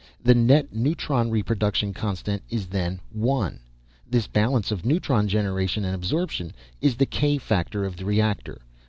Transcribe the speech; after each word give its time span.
The 0.19 0.33
net 0.33 0.73
neutron 0.73 1.29
reproduction 1.29 1.93
constant 1.93 2.41
is 2.49 2.65
then 2.65 3.01
1. 3.11 3.59
This 4.09 4.25
balance 4.25 4.71
of 4.71 4.83
neutron 4.83 5.27
generation 5.27 5.85
and 5.85 5.93
absorption 5.93 6.53
is 6.81 6.95
the 6.95 7.05
k 7.05 7.37
factor 7.37 7.85
of 7.85 7.97
the 7.97 8.05
reactor. 8.05 8.61